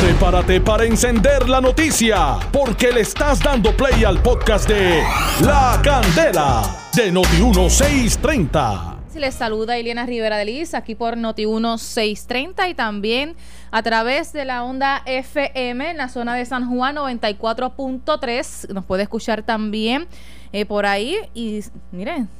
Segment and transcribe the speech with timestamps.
[0.00, 5.02] Prepárate para encender la noticia, porque le estás dando play al podcast de
[5.44, 6.62] La Candela
[6.94, 8.96] de Noti1630.
[9.14, 13.36] Les saluda Eliana Rivera de Liz aquí por Noti1630 y también
[13.70, 18.72] a través de la onda FM en la zona de San Juan 94.3.
[18.72, 20.08] Nos puede escuchar también
[20.54, 21.60] eh, por ahí y
[21.92, 22.30] miren,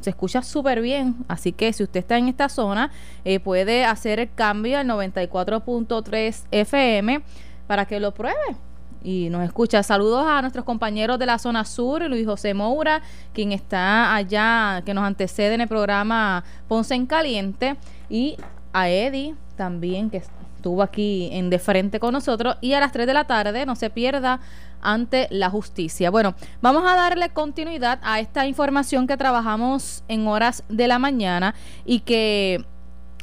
[0.00, 1.16] se escucha súper bien.
[1.28, 2.90] Así que si usted está en esta zona,
[3.24, 7.22] eh, puede hacer el cambio al 94.3 FM
[7.66, 8.56] para que lo pruebe
[9.04, 9.82] y nos escucha.
[9.82, 14.94] Saludos a nuestros compañeros de la zona sur, Luis José Moura, quien está allá, que
[14.94, 17.76] nos antecede en el programa Ponce en Caliente,
[18.08, 18.36] y
[18.72, 20.22] a Eddie también, que
[20.62, 23.74] estuvo aquí en de frente con nosotros, y a las 3 de la tarde, no
[23.74, 24.38] se pierda
[24.80, 26.08] ante la justicia.
[26.08, 31.56] Bueno, vamos a darle continuidad a esta información que trabajamos en horas de la mañana
[31.84, 32.64] y que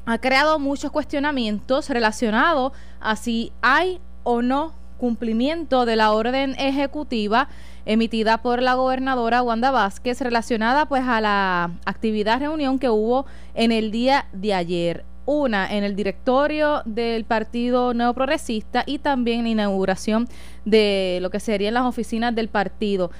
[0.05, 7.47] ha creado muchos cuestionamientos relacionados a si hay o no cumplimiento de la orden ejecutiva
[7.86, 13.71] emitida por la gobernadora Wanda Vázquez relacionada pues a la actividad reunión que hubo en
[13.71, 15.08] el día de ayer.
[15.31, 20.27] Una en el directorio del Partido Neoprogresista y también la inauguración
[20.66, 23.11] de lo que serían las oficinas del partido.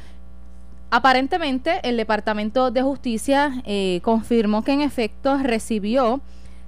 [0.90, 6.20] Aparentemente, el Departamento de Justicia eh, confirmó que en efecto recibió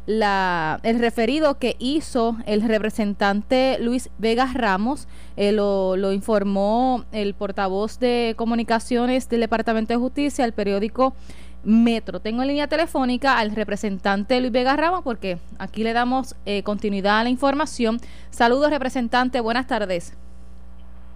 [0.06, 7.33] la, el referido que hizo el representante Luis Vegas Ramos, eh, lo, lo, informó el
[7.33, 11.16] portavoz de comunicaciones del Departamento de Justicia, el periódico
[11.64, 12.20] Metro.
[12.20, 17.20] Tengo en línea telefónica al representante Luis Vegas Ramos porque aquí le damos eh, continuidad
[17.20, 18.00] a la información.
[18.30, 20.17] Saludos representante, buenas tardes.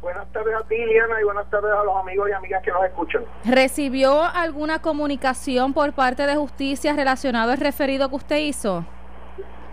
[0.02, 2.86] Buenas tardes a ti, Liana, y buenas tardes a los amigos y amigas que nos
[2.86, 3.24] escuchan.
[3.44, 8.86] ¿Recibió alguna comunicación por parte de justicia relacionado al referido que usted hizo?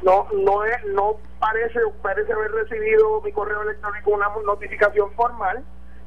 [0.02, 5.62] No, no es, no parece, parece haber recibido mi correo electrónico una notificación formal.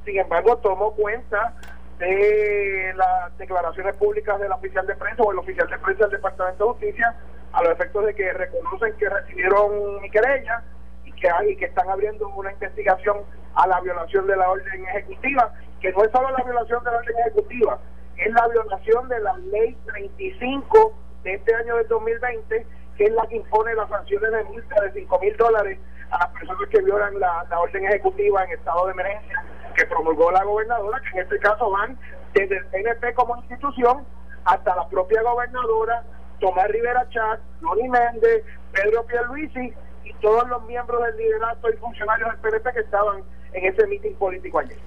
[0.05, 1.53] Sin embargo, tomo cuenta
[1.99, 6.65] de las declaraciones públicas del oficial de prensa o el oficial de prensa del Departamento
[6.65, 7.15] de Justicia
[7.53, 10.64] a los efectos de que reconocen que recibieron mi querella
[11.05, 13.20] y que hay que están abriendo una investigación
[13.55, 16.97] a la violación de la orden ejecutiva, que no es solo la violación de la
[16.97, 17.80] orden ejecutiva,
[18.17, 20.93] es la violación de la ley 35
[21.23, 24.91] de este año de 2020, que es la que impone las sanciones de multa de
[24.91, 25.80] 5 mil dólares
[26.11, 29.43] a las personas que violan la, orden ejecutiva en estado de emergencia
[29.75, 31.97] que promulgó la gobernadora, que en este caso van
[32.33, 34.05] desde el PNP como institución
[34.45, 36.03] hasta la propia gobernadora,
[36.39, 42.30] Tomás Rivera Chat, Loni Méndez, Pedro Pierluisi y todos los miembros del liderato y funcionarios
[42.31, 44.77] del PNP que estaban en ese mitin político ayer.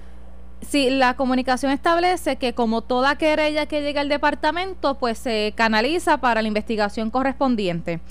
[0.61, 6.17] Sí, la comunicación establece que como toda querella que llega al departamento, pues se canaliza
[6.17, 8.01] para la investigación correspondiente.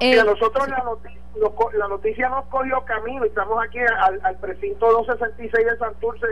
[0.00, 1.20] Eh, nosotros la, noticia,
[1.74, 6.26] la noticia nos cogió camino y estamos aquí al, al precinto 266 de Santurce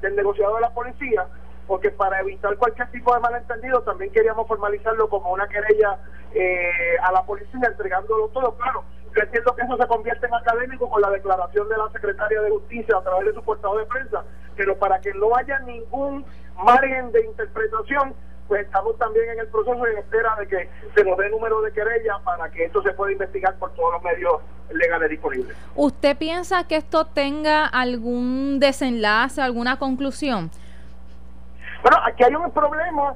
[0.00, 1.26] del negociado de la policía,
[1.66, 5.98] porque para evitar cualquier tipo de malentendido también queríamos formalizarlo como una querella
[6.34, 8.54] eh, a la policía entregándolo todo.
[8.56, 12.40] Claro, yo entiendo que eso se convierte en académico con la declaración de la secretaria
[12.42, 14.24] de Justicia a través de su portavoz de prensa,
[14.56, 16.24] pero para que no haya ningún
[16.56, 18.14] margen de interpretación,
[18.48, 21.72] pues estamos también en el proceso en espera de que se nos dé número de
[21.72, 24.40] querella para que esto se pueda investigar por todos los medios
[24.70, 25.56] legales disponibles.
[25.74, 30.50] ¿Usted piensa que esto tenga algún desenlace, alguna conclusión?
[31.82, 33.14] Bueno, aquí hay un problema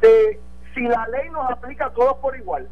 [0.00, 0.40] de
[0.74, 2.68] si la ley nos aplica a todos por igual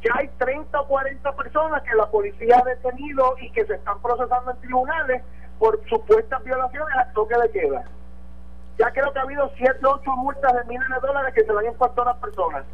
[0.00, 4.00] que hay 30 o 40 personas que la policía ha detenido y que se están
[4.00, 5.22] procesando en tribunales
[5.58, 7.84] por supuestas violaciones al toque de queda.
[8.78, 11.52] Ya creo que ha habido 7 o 8 multas de miles de dólares que se
[11.52, 12.64] le han impuesto a las personas.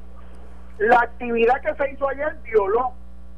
[0.79, 2.93] La actividad que se hizo ayer violó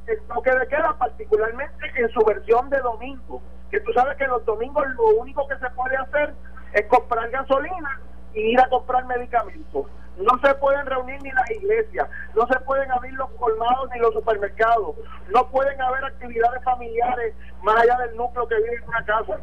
[0.07, 3.41] el toque de queda, particularmente en su versión de domingo.
[3.71, 6.35] Que tú sabes que los domingos lo único que se puede hacer
[6.73, 8.01] es comprar gasolina
[8.35, 12.91] y ir a comprar medicamentos no se pueden reunir ni las iglesias, no se pueden
[12.91, 14.97] abrir los colmados ni los supermercados,
[15.33, 19.39] no pueden haber actividades familiares más allá del núcleo que vive en una casa.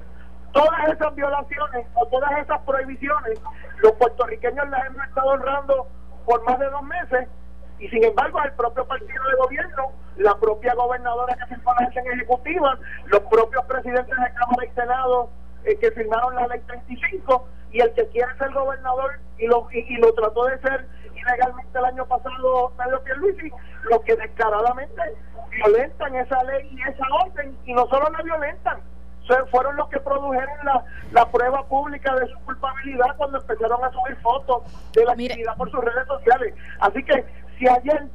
[0.53, 3.41] Todas esas violaciones o todas esas prohibiciones,
[3.79, 5.87] los puertorriqueños las hemos estado honrando
[6.25, 7.27] por más de dos meses
[7.79, 12.07] y sin embargo el propio partido de gobierno, la propia gobernadora que firmó la gestión
[12.13, 15.29] ejecutiva, los propios presidentes de Cámara y Senado
[15.65, 19.97] eh, que firmaron la ley 35 y el que quiere ser gobernador y lo, y,
[19.97, 23.51] lo trató de ser ilegalmente el año pasado Pedro Pierluisi,
[23.89, 25.01] los que descaradamente
[25.49, 28.81] violentan esa ley y esa orden, y no solo la violentan,
[29.51, 34.15] fueron los que produjeron la, la prueba pública de su culpabilidad cuando empezaron a subir
[34.17, 36.53] fotos de la actividad por sus redes sociales.
[36.79, 37.25] Así que
[37.57, 38.07] si ayer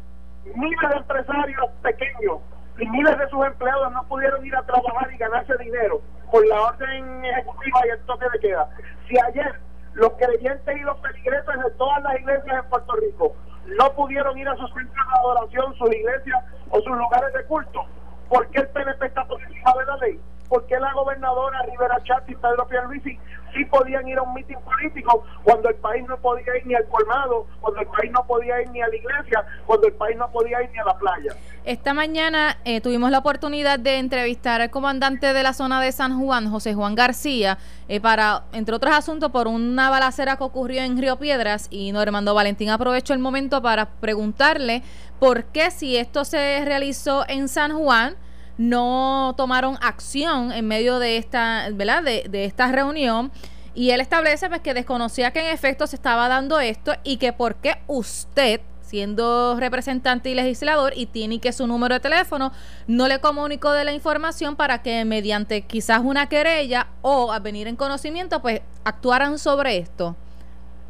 [0.55, 2.39] miles de empresarios pequeños
[2.79, 6.01] y miles de sus empleados no pudieron ir a trabajar y ganarse dinero
[6.31, 8.69] por la orden ejecutiva y el toque de queda.
[9.09, 9.59] Si ayer
[9.95, 13.35] los creyentes y los peligreses de todas las iglesias en Puerto Rico
[13.67, 17.85] no pudieron ir a sus centros de adoración, sus iglesias o sus lugares de culto,
[18.29, 20.21] ¿por qué el PNP está por encima de la ley?
[20.49, 23.19] ¿Por qué la gobernadora Rivera Chat y Pedro Pierluisi
[23.55, 26.87] sí podían ir a un mitin político cuando el país no podía ir ni al
[26.89, 30.31] colmado, cuando el país no podía ir ni a la iglesia, cuando el país no
[30.31, 31.33] podía ir ni a la playa.
[31.65, 36.19] Esta mañana eh, tuvimos la oportunidad de entrevistar al comandante de la zona de San
[36.19, 37.59] Juan, José Juan García,
[37.89, 42.35] eh, para, entre otros asuntos, por una balacera que ocurrió en Río Piedras y Normando
[42.35, 44.83] Valentín aprovechó el momento para preguntarle
[45.19, 48.17] por qué si esto se realizó en San Juan,
[48.59, 52.03] no tomaron acción en medio de esta, ¿verdad?
[52.03, 53.31] De, de esta reunión.
[53.75, 57.33] Y él establece pues, que desconocía que en efecto se estaba dando esto y que
[57.33, 62.51] por qué usted, siendo representante y legislador y tiene que su número de teléfono,
[62.89, 67.69] no le comunicó de la información para que mediante quizás una querella o a venir
[67.69, 70.17] en conocimiento, pues actuaran sobre esto.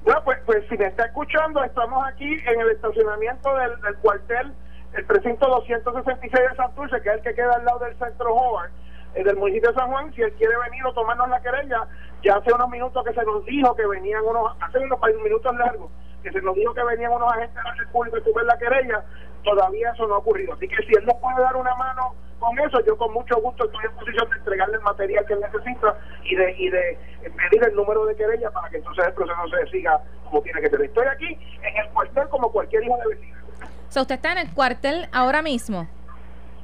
[0.04, 4.54] Bueno, pues, pues si me está escuchando, estamos aquí en el estacionamiento del, del cuartel
[4.98, 8.70] el precinto 266 de Santurce, que es el que queda al lado del centro Howard,
[9.14, 11.86] eh, del municipio de San Juan, si él quiere venir o tomarnos la querella,
[12.24, 15.88] ya hace unos minutos que se nos dijo que venían unos, hace unos minutos largos,
[16.24, 19.04] que se nos dijo que venían unos agentes de la República a tomar la querella,
[19.44, 20.54] todavía eso no ha ocurrido.
[20.54, 23.66] Así que si él nos puede dar una mano con eso, yo con mucho gusto
[23.66, 27.68] estoy en posición de entregarle el material que él necesita y de, y de pedir
[27.68, 30.82] el número de querella para que entonces el proceso se siga como tiene que ser.
[30.82, 33.27] Estoy aquí en el cuartel como cualquier hijo de vecino.
[33.88, 35.88] O sea, usted está en el cuartel ahora mismo.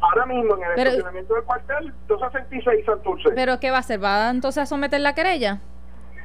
[0.00, 3.30] Ahora mismo, en el estacionamiento del cuartel 266 Santurce.
[3.34, 4.02] ¿Pero qué va a hacer?
[4.02, 5.60] ¿Va entonces a someter la querella?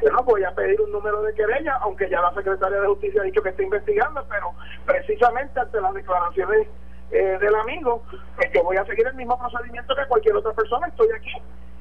[0.02, 3.24] Bueno, voy a pedir un número de querella, aunque ya la secretaria de Justicia ha
[3.24, 4.52] dicho que está investigando, pero
[4.86, 6.68] precisamente ante las declaraciones
[7.12, 8.04] eh, del amigo,
[8.36, 10.88] pues yo voy a seguir el mismo procedimiento que cualquier otra persona.
[10.88, 11.34] Estoy aquí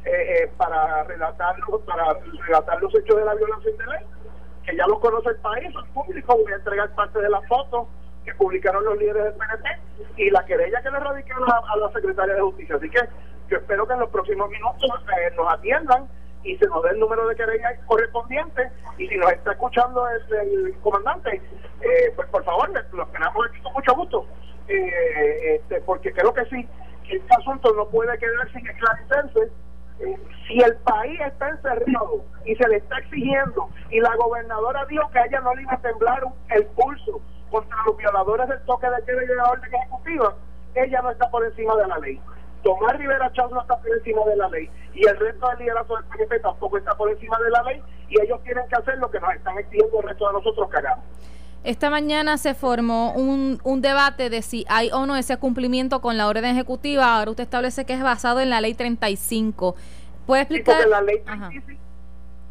[0.05, 2.14] eh, eh, para relatar para
[2.47, 4.06] relatar los hechos de la violación de ley,
[4.64, 6.37] que ya lo conoce el país, son públicos.
[6.44, 7.88] Voy a entregar parte de las fotos
[8.28, 9.69] que publicaron los líderes del PNP
[10.19, 12.76] y la querella que le radicaron a, la secretaria de Justicia.
[12.76, 13.00] Así que
[13.48, 16.08] yo espero que en los próximos minutos eh, nos atiendan
[16.44, 20.75] y se nos dé el número de querella correspondiente y si nos está escuchando el,
[20.82, 21.40] comandante,
[21.80, 24.26] eh, pues por favor, lo esperamos aquí con mucho gusto,
[24.69, 26.69] eh, este, porque creo que sí,
[27.08, 29.50] este asunto no puede quedar sin esclarecerse.
[30.46, 35.19] si el país está encerrado y se le está exigiendo y la gobernadora dijo que
[35.19, 37.20] a ella no le iba a temblar el pulso
[37.50, 40.35] contra los violadores del toque de queda y de la orden ejecutiva,
[40.75, 42.21] ella no está por encima de la ley.
[42.62, 45.97] Tomás Rivera Chávez no está por encima de la ley y el resto del liderazgo
[45.97, 49.11] del PNP tampoco está por encima de la ley y ellos tienen que hacer lo
[49.11, 51.05] que nos están exigiendo el resto de nosotros que hagamos.
[51.65, 56.17] Esta mañana se formó un, un debate de si hay o no ese cumplimiento con
[56.17, 57.17] la orden ejecutiva.
[57.17, 59.75] Ahora usted establece que es basado en la ley 35.
[60.27, 60.87] ¿Puede explicar?
[60.89, 61.81] la, ley 35,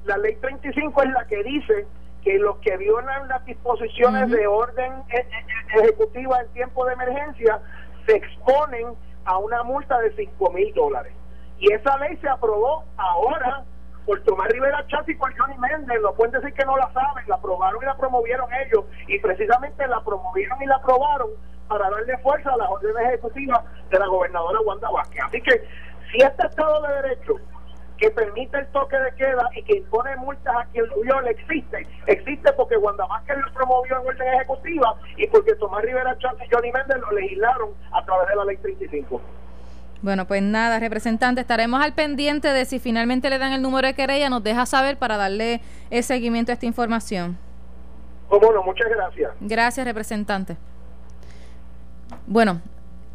[0.05, 1.87] la ley 35 es la que dice
[2.23, 6.93] que los que violan las disposiciones de orden e, e, e, ejecutiva en tiempo de
[6.93, 7.59] emergencia
[8.05, 8.87] se exponen
[9.25, 11.13] a una multa de 5 mil dólares.
[11.59, 13.63] Y esa ley se aprobó ahora
[14.05, 15.99] por Tomás Rivera Chat y por Johnny Méndez.
[16.01, 18.85] No pueden decir que no la saben, la aprobaron y la promovieron ellos.
[19.07, 21.29] Y precisamente la promovieron y la aprobaron
[21.67, 25.21] para darle fuerza a las órdenes ejecutivas de la gobernadora Wanda Vázquez.
[25.25, 25.67] Así que
[26.11, 27.33] si este Estado de Derecho
[27.97, 31.87] que permite el toque de queda y que impone multas a quien lo viola existe.
[32.05, 36.53] Existe porque Wanda Vázquez lo promovió en orden ejecutiva y porque Tomás Rivera Chávez y
[36.53, 39.21] Johnny Méndez lo legislaron a través de la ley 35.
[40.01, 43.95] Bueno, pues nada, representante, estaremos al pendiente de si finalmente le dan el número de
[43.95, 47.37] querella, nos deja saber para darle el seguimiento a esta información.
[48.29, 49.31] Cómo no, muchas gracias.
[49.39, 50.57] Gracias, representante.
[52.27, 52.61] Bueno,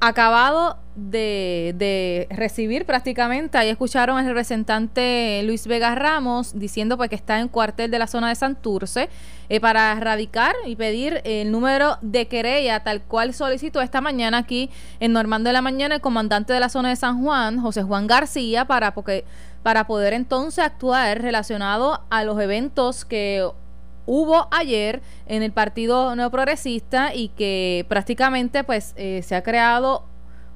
[0.05, 7.39] acabado de, recibir prácticamente, ahí escucharon al representante Luis Vega Ramos diciendo pues que está
[7.39, 9.09] en cuartel de la zona de Santurce
[9.49, 14.71] eh, para erradicar y pedir el número de querella tal cual solicitó esta mañana aquí
[14.99, 18.09] en Normando de la Mañana el comandante de la zona de San Juan, José Juan
[18.09, 19.25] García, para, porque,
[19.63, 23.49] para poder entonces actuar relacionado a los eventos que
[24.07, 30.05] hubo ayer en el Partido Neoprogresista y que prácticamente pues eh, se ha creado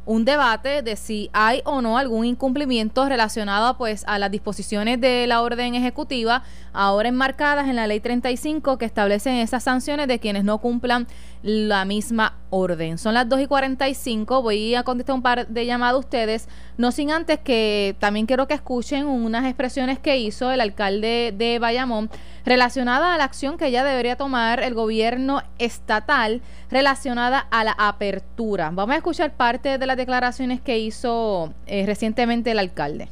[0.06, 5.26] un debate de si hay o no algún incumplimiento relacionado pues a las disposiciones de
[5.26, 10.44] la orden ejecutiva ahora enmarcadas en la ley 35 que establecen esas sanciones de quienes
[10.44, 11.08] no cumplan
[11.42, 12.98] la misma orden.
[12.98, 16.92] Son las 2 y 45, voy a contestar un par de llamadas a ustedes, no
[16.92, 22.10] sin antes que también quiero que escuchen unas expresiones que hizo el alcalde de Bayamón
[22.44, 28.70] relacionada a la acción que ya debería tomar el gobierno estatal relacionada a la apertura.
[28.72, 33.08] Vamos a escuchar parte de las declaraciones que hizo eh, recientemente el alcalde?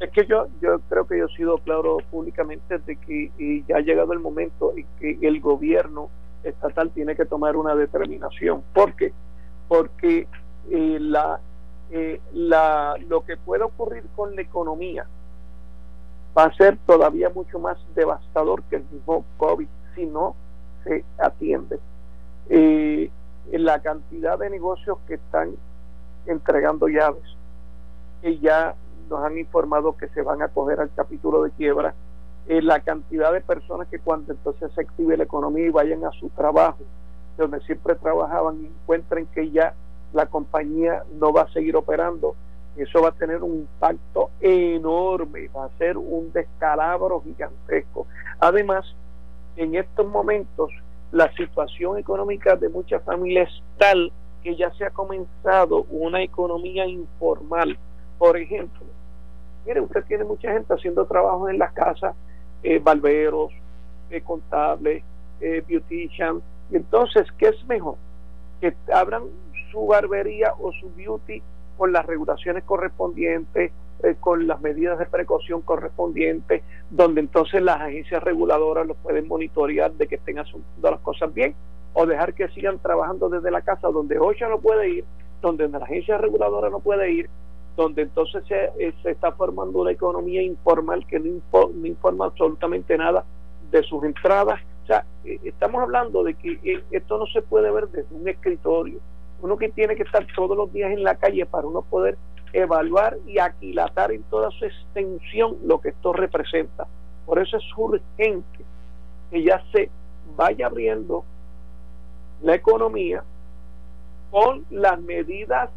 [0.00, 3.80] Es que yo, yo creo que yo he sido claro públicamente de que ya ha
[3.80, 6.10] llegado el momento en que el gobierno
[6.42, 8.62] estatal tiene que tomar una determinación.
[8.74, 9.12] ¿Por qué?
[9.68, 10.26] Porque
[10.70, 11.40] eh, la,
[11.90, 15.06] eh, la, lo que puede ocurrir con la economía
[16.36, 20.34] va a ser todavía mucho más devastador que el mismo COVID si no
[20.84, 21.78] se atiende.
[22.48, 23.10] Eh,
[23.52, 25.54] la cantidad de negocios que están
[26.26, 27.24] entregando llaves,
[28.20, 28.74] que ya
[29.08, 31.94] nos han informado que se van a coger al capítulo de quiebra,
[32.48, 36.10] eh, la cantidad de personas que cuando entonces se active la economía y vayan a
[36.12, 36.82] su trabajo,
[37.36, 39.74] donde siempre trabajaban y encuentren que ya
[40.12, 42.34] la compañía no va a seguir operando,
[42.76, 48.06] eso va a tener un impacto enorme, va a ser un descalabro gigantesco.
[48.40, 48.84] Además,
[49.56, 50.70] en estos momentos
[51.12, 56.86] la situación económica de muchas familias es tal que ya se ha comenzado una economía
[56.86, 57.78] informal.
[58.18, 58.82] Por ejemplo,
[59.66, 62.14] mire, usted tiene mucha gente haciendo trabajo en las casas,
[62.62, 63.52] eh, barberos,
[64.10, 65.02] eh, contables,
[65.40, 66.42] eh, beautician.
[66.70, 67.96] Entonces, ¿qué es mejor?
[68.60, 69.24] Que abran
[69.70, 71.42] su barbería o su beauty
[71.76, 73.72] con las regulaciones correspondientes,
[74.02, 79.92] eh, con las medidas de precaución correspondientes, donde entonces las agencias reguladoras los pueden monitorear
[79.92, 81.54] de que estén haciendo las cosas bien,
[81.94, 85.04] o dejar que sigan trabajando desde la casa donde OSHA no puede ir,
[85.40, 87.30] donde la agencia reguladora no puede ir,
[87.76, 92.96] donde entonces se, eh, se está formando una economía informal que no, no, informa absolutamente
[92.96, 93.24] nada
[93.70, 94.60] de sus entradas.
[94.84, 98.98] O sea, eh, estamos hablando de que esto no se puede ver desde un escritorio,
[99.40, 102.16] uno que tiene que estar todos los días en la calle para uno poder
[102.52, 106.86] evaluar y aquilatar en toda su extensión lo que esto representa.
[107.26, 108.64] Por eso es urgente
[109.30, 109.90] que ya se
[110.36, 111.24] vaya abriendo
[112.42, 113.22] la economía
[114.30, 115.70] con las medidas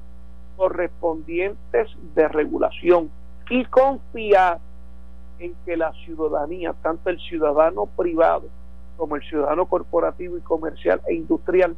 [0.55, 3.09] correspondientes de regulación
[3.49, 4.59] y confiar
[5.39, 8.47] en que la ciudadanía, tanto el ciudadano privado
[8.97, 11.75] como el ciudadano corporativo y comercial e industrial,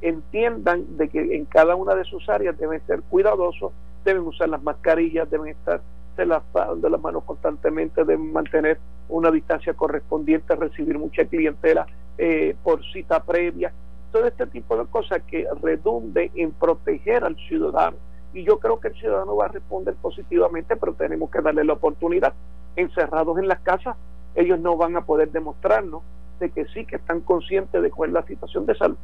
[0.00, 3.72] entiendan de que en cada una de sus áreas deben ser cuidadosos,
[4.04, 5.80] deben usar las mascarillas, deben estar
[6.16, 8.78] se lavando las manos constantemente, deben mantener
[9.08, 11.86] una distancia correspondiente, recibir mucha clientela
[12.18, 13.72] eh, por cita previa,
[14.16, 17.98] todo este tipo de cosas que redunde en proteger al ciudadano.
[18.32, 21.74] Y yo creo que el ciudadano va a responder positivamente, pero tenemos que darle la
[21.74, 22.32] oportunidad.
[22.76, 23.94] Encerrados en las casas,
[24.34, 26.02] ellos no van a poder demostrarnos
[26.40, 28.96] de que sí, que están conscientes de cuál es la situación de salud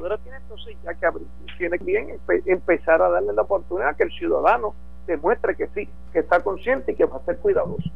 [0.00, 1.08] ahora tiene entonces ya que
[1.56, 4.74] tiene que empezar a darle la oportunidad que el ciudadano
[5.06, 7.88] demuestre que sí, que está consciente y que va a ser cuidadoso.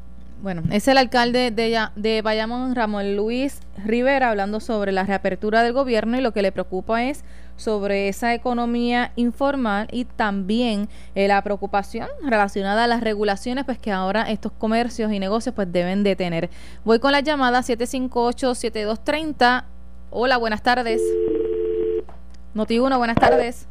[0.43, 5.73] Bueno, es el alcalde de, de Bayamón, Ramón Luis Rivera, hablando sobre la reapertura del
[5.73, 7.25] gobierno y lo que le preocupa es
[7.57, 13.93] sobre esa economía informal y también eh, la preocupación relacionada a las regulaciones pues que
[13.93, 16.50] ahora estos comercios y negocios pues deben de tener.
[16.85, 19.64] Voy con la llamada 758-7230.
[20.11, 21.00] Hola, buenas tardes.
[22.55, 23.66] Noti1, buenas tardes.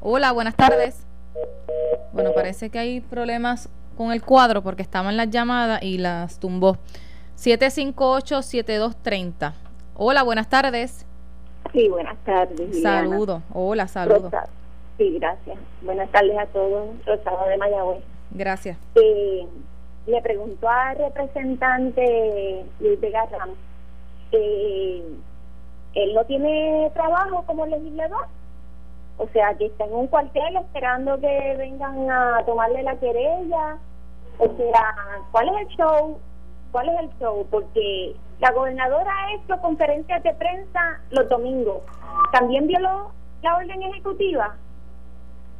[0.00, 1.04] Hola, buenas tardes.
[2.12, 3.68] Bueno, parece que hay problemas
[4.00, 6.78] con el cuadro porque estaban las llamadas y las tumbó.
[7.36, 9.52] 758-7230.
[9.94, 11.04] Hola, buenas tardes.
[11.70, 12.80] Sí, buenas tardes.
[12.80, 13.42] Saludo.
[13.52, 14.30] Hola, saludo.
[14.96, 15.58] Sí, gracias.
[15.82, 16.88] Buenas tardes a todos.
[17.04, 18.02] Rosado de Mayagüez.
[18.30, 18.78] Gracias.
[18.94, 19.46] Eh,
[20.06, 23.50] le preguntó al representante Luis de Garram
[24.32, 25.04] eh,
[25.92, 28.28] él no tiene trabajo como legislador.
[29.18, 33.76] O sea, que está en un cuartel esperando que vengan a tomarle la querella.
[34.40, 34.94] O sea,
[35.30, 36.18] ¿cuál es el show?
[36.72, 37.46] ¿Cuál es el show?
[37.50, 41.82] Porque la gobernadora ha hecho conferencias de prensa los domingos.
[42.32, 44.56] También violó la orden ejecutiva.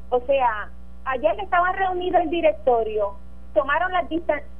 [0.08, 0.70] O sea,
[1.04, 3.14] ayer estaba reunido el directorio,
[3.54, 4.06] tomaron las,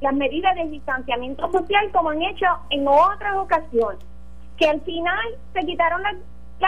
[0.01, 3.99] las medidas de distanciamiento social como han hecho en otras ocasiones
[4.61, 6.15] que al final se quitaron las,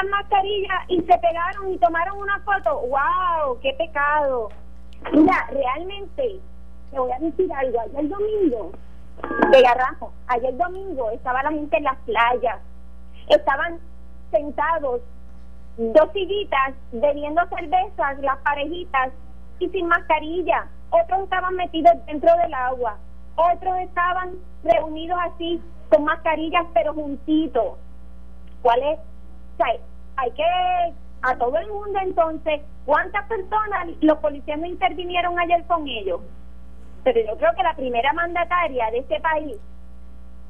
[0.09, 2.81] mascarillas y se pegaron y tomaron una foto.
[2.87, 3.59] ¡Wow!
[3.61, 4.49] ¡Qué pecado!
[5.11, 6.39] Mira, realmente,
[6.93, 7.79] te voy a decir algo.
[7.81, 8.71] Ayer domingo,
[9.51, 12.59] de garrajo, ayer domingo estaba la gente en las playas,
[13.27, 13.79] estaban
[14.31, 15.01] sentados
[15.77, 19.11] dos sillitas bebiendo cervezas, las parejitas,
[19.59, 20.67] y sin mascarilla.
[20.89, 22.97] Otros estaban metidos dentro del agua.
[23.35, 24.33] Otros estaban
[24.63, 27.77] reunidos así con mascarillas pero juntitos.
[28.61, 28.99] ¿Cuál es?
[28.99, 29.67] O sea,
[30.17, 30.43] hay que
[31.23, 36.19] a todo el mundo entonces, ¿cuántas personas los policías no intervinieron ayer con ellos?
[37.03, 39.57] Pero yo creo que la primera mandataria de este país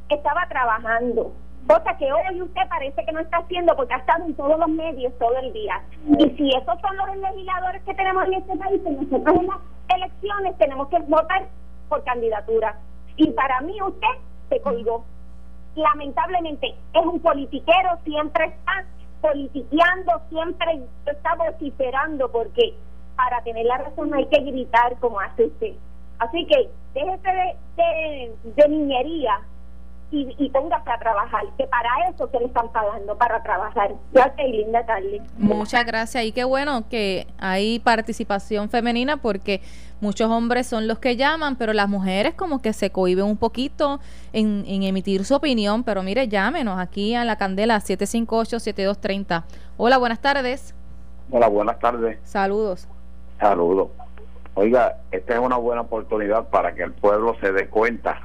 [0.09, 1.33] estaba trabajando
[1.67, 4.69] cosa que hoy usted parece que no está haciendo porque ha estado en todos los
[4.69, 5.81] medios todo el día.
[6.17, 9.59] Y si esos son los legisladores que tenemos en este país, pues nosotros en las
[9.95, 11.47] elecciones tenemos que votar
[11.89, 12.77] por candidatura.
[13.15, 14.07] Y para mí usted
[14.49, 15.05] se colgó.
[15.75, 18.85] Lamentablemente es un politiquero, siempre está
[19.21, 22.75] politiqueando, siempre está vociferando porque
[23.15, 25.73] para tener la razón hay que gritar como hace usted.
[26.19, 29.39] Así que déjese de, de, de niñería
[30.11, 33.95] y, y, póngase a trabajar, que para eso se le están pagando, para trabajar.
[34.11, 35.21] Gracias y linda tarde.
[35.39, 39.61] Muchas gracias y qué bueno que hay participación femenina porque
[40.01, 43.99] muchos hombres son los que llaman, pero las mujeres como que se cohiben un poquito
[44.33, 49.43] en, en emitir su opinión, pero mire, llámenos aquí a la Candela 758-7230.
[49.77, 50.75] Hola, buenas tardes.
[51.31, 52.19] Hola, buenas tardes.
[52.23, 52.87] Saludos.
[53.39, 53.89] Saludos.
[54.55, 58.21] Oiga, esta es una buena oportunidad para que el pueblo se dé cuenta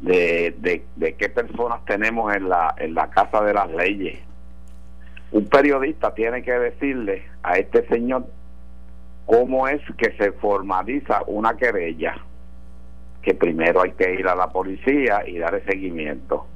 [0.00, 0.54] de,
[0.96, 4.20] de, qué personas tenemos en la, en la casa de las leyes.
[5.32, 8.24] Un periodista tiene que decirle a este señor
[9.26, 12.16] cómo es que se formaliza una querella,
[13.20, 16.46] que primero hay que ir a la policía y darle seguimiento.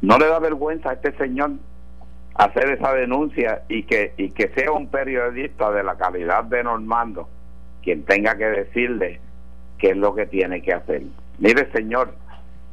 [0.00, 1.52] No le da vergüenza a este señor
[2.34, 7.28] hacer esa denuncia y que, y que sea un periodista de la calidad de Normando
[7.86, 9.20] quien tenga que decirle
[9.78, 11.02] qué es lo que tiene que hacer.
[11.38, 12.14] Mire, señor,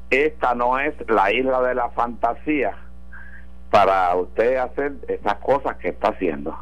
[0.09, 2.75] esta no es la isla de la fantasía
[3.69, 6.57] para usted hacer esas cosas que está haciendo.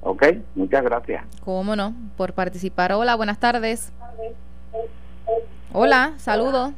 [0.00, 0.26] ¿Ok?
[0.56, 1.24] Muchas gracias.
[1.44, 1.94] ¿Cómo no?
[2.16, 2.92] Por participar.
[2.92, 3.92] Hola, buenas tardes.
[5.72, 6.72] Hola, saludos.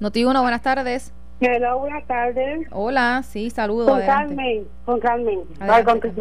[0.00, 1.14] Noti uno, buenas tardes.
[1.40, 2.66] Hola, buenas tardes.
[2.72, 3.90] Hola, sí, saludos.
[3.90, 5.40] Con Carmen, con Carmen.
[5.60, 6.12] Adelante.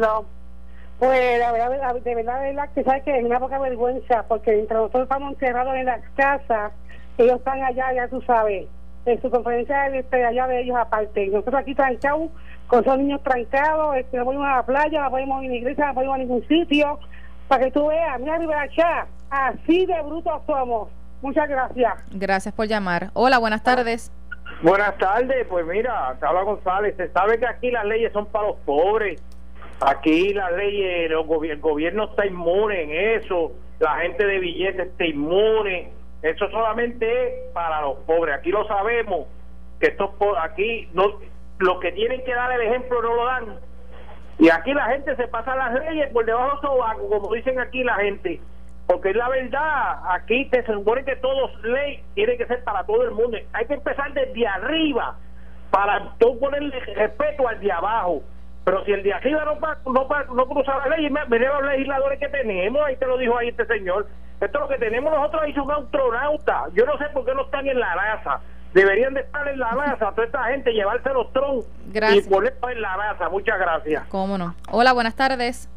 [1.00, 4.54] Pues la verdad, de verdad, de verdad, que sabes que es una poca vergüenza, porque
[4.54, 6.72] mientras nosotros estamos encerrados en las casas,
[7.18, 8.68] ellos están allá, ya tú sabes,
[9.06, 11.28] en su conferencia de allá de ellos aparte.
[11.28, 12.30] Nosotros aquí trancados,
[12.68, 15.58] con esos niños trancados, este, no podemos a la playa, no podemos ir a la
[15.58, 17.00] iglesia, no podemos a ningún sitio,
[17.48, 18.68] para que tú veas, mira Rivera
[19.30, 20.90] así de brutos somos.
[21.22, 21.94] Muchas gracias.
[22.12, 23.10] Gracias por llamar.
[23.14, 24.12] Hola, buenas tardes.
[24.62, 28.48] Buenas tardes, pues mira, te habla González, se sabe que aquí las leyes son para
[28.48, 29.22] los pobres,
[29.82, 31.24] aquí las leyes, el
[31.60, 37.82] gobierno está inmune en eso, la gente de billetes está inmune, eso solamente es para
[37.82, 38.36] los pobres.
[38.36, 39.28] Aquí lo sabemos,
[39.80, 40.10] que estos
[40.42, 41.20] aquí no,
[41.60, 43.60] los que tienen que dar el ejemplo no lo dan.
[44.38, 47.84] Y aquí la gente se pasa las leyes por debajo de sobaco, como dicen aquí
[47.84, 48.42] la gente.
[48.88, 53.04] Porque es la verdad, aquí se supone que todo ley tiene que ser para todo
[53.04, 53.38] el mundo.
[53.54, 55.16] Hay que empezar desde arriba
[55.72, 58.22] para tú ponerle respeto al de abajo.
[58.66, 62.28] Pero si el de arriba no, no, no cruza la ley, miren los legisladores que
[62.30, 64.08] tenemos, ahí te lo dijo ahí este señor,
[64.42, 66.74] esto es lo que tenemos nosotros ahí son astronautas.
[66.74, 68.42] Yo no sé por qué no están en la NASA.
[68.74, 72.82] Deberían de estar en la NASA, toda esta gente, llevarse los troncos y ponerlos en
[72.82, 73.30] la NASA.
[73.30, 74.04] Muchas gracias.
[74.08, 74.56] ¿Cómo no?
[74.72, 75.70] Hola, buenas tardes.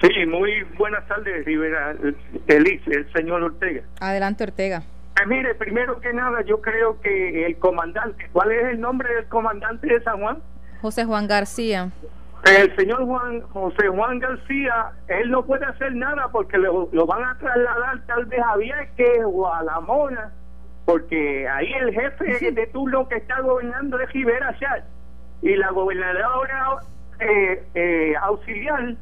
[0.00, 1.94] Sí, muy buenas tardes, Rivera,
[2.46, 3.82] Elis, el señor Ortega.
[4.00, 4.82] Adelante, Ortega.
[5.14, 9.26] Pues mire, primero que nada, yo creo que el comandante, ¿cuál es el nombre del
[9.26, 10.38] comandante de San Juan?
[10.80, 11.90] José Juan García.
[12.44, 17.38] El señor Juan José Juan García, él no puede hacer nada porque lo, van a
[17.38, 20.32] trasladar tal vez a Vieques o a La Mona,
[20.86, 24.84] porque ahí el jefe de turno que está gobernando es Rivera Char
[25.42, 26.78] y la gobernadora
[27.20, 28.94] eh, eh, auxiliar,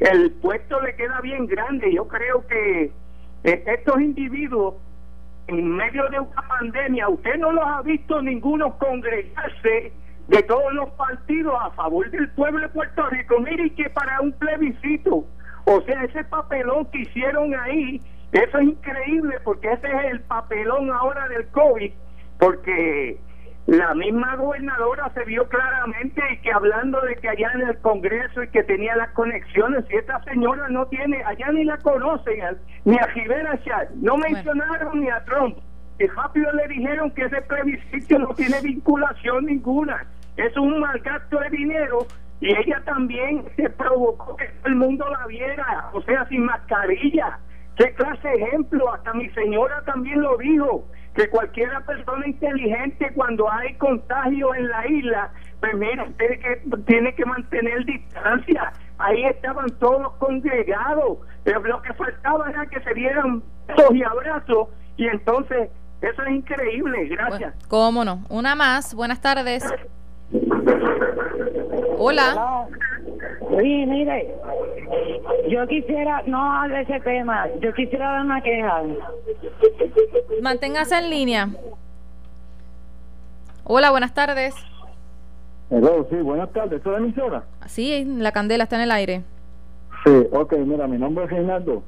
[0.00, 1.92] el puesto le queda bien grande.
[1.92, 2.92] Yo creo que
[3.42, 4.76] eh, estos individuos,
[5.48, 9.92] en medio de una pandemia, usted no los ha visto ninguno congregarse
[10.28, 13.40] de todos los partidos a favor del pueblo de Puerto Rico.
[13.40, 15.24] Mire que para un plebiscito,
[15.66, 18.00] o sea, ese papelón que hicieron ahí,
[18.32, 21.92] eso es increíble porque ese es el papelón ahora del COVID,
[22.38, 23.18] porque
[23.66, 28.42] la misma gobernadora se vio claramente y que hablando de que allá en el Congreso
[28.42, 32.98] y que tenía las conexiones, y esta señora no tiene, allá ni la conocen, ni
[32.98, 35.58] a Rivera Chat, no mencionaron ni a Trump
[35.98, 40.06] que rápido le dijeron que ese plebiscito no tiene vinculación ninguna.
[40.36, 42.06] Es un mal gasto de dinero
[42.40, 47.38] y ella también se provocó que todo el mundo la viera, o sea, sin mascarilla.
[47.76, 48.92] ¿Qué clase de ejemplo?
[48.92, 54.86] Hasta mi señora también lo dijo, que cualquier persona inteligente cuando hay contagio en la
[54.88, 58.72] isla, pues mira, tiene que, tiene que mantener distancia.
[58.98, 65.06] Ahí estaban todos congregados, lo que faltaba era que se dieran besos y abrazos y
[65.06, 65.70] entonces
[66.00, 67.54] eso es increíble, gracias.
[67.68, 68.24] ¿Cómo no?
[68.28, 69.64] Una más, buenas tardes.
[71.98, 72.66] Hola.
[73.58, 74.34] Sí, mire,
[75.48, 78.82] yo quisiera, no de ese tema, yo quisiera dar una queja.
[80.42, 81.48] Manténgase en línea.
[83.64, 84.54] Hola, buenas tardes.
[85.70, 86.78] Hello, sí, buenas tardes.
[86.78, 87.44] ¿Esto es la emisora?
[87.66, 89.22] Sí, la candela está en el aire.
[90.04, 91.82] Sí, ok, mira, mi nombre es Reinaldo.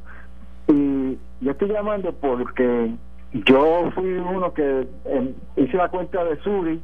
[0.68, 2.92] Y yo estoy llamando porque
[3.32, 6.80] yo fui uno que em, hice la cuenta de Suri,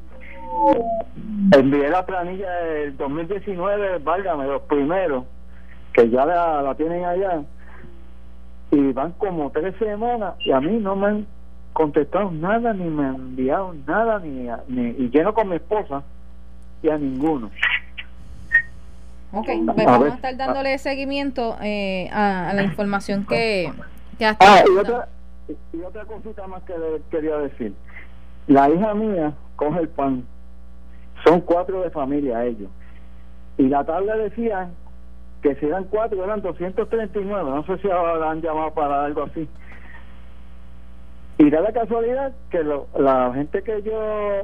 [1.52, 5.24] envié la planilla del 2019, válgame, los primeros,
[5.92, 7.42] que ya la, la tienen allá,
[8.70, 11.26] y van como tres semanas y a mí no me han
[11.72, 16.02] contestado nada, ni me han enviado nada, ni, ni y lleno con mi esposa
[16.82, 17.50] y a ninguno.
[19.34, 20.12] Ok, pues A vamos ver.
[20.12, 23.72] a estar dándole seguimiento eh, a, a la información que,
[24.18, 25.08] que has Ah, y otra,
[25.72, 27.72] y otra cosita más que le quería decir.
[28.46, 30.24] La hija mía coge el pan.
[31.24, 32.70] Son cuatro de familia ellos.
[33.58, 34.70] Y la tabla decía
[35.42, 37.50] que si eran cuatro eran 239.
[37.50, 39.48] No sé si ahora han llamado para algo así.
[41.38, 43.92] Y da la casualidad que lo- la gente que yo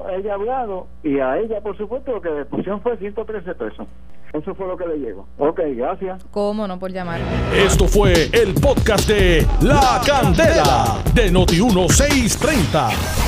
[0.09, 3.87] haya hablado y a ella, por supuesto, lo que le pusieron fue 113 pesos.
[4.33, 5.27] Eso fue lo que le llegó.
[5.39, 6.23] Ok, gracias.
[6.31, 7.21] ¿Cómo no por llamar?
[7.55, 13.28] Esto fue el podcast de La Candela de Noti1630.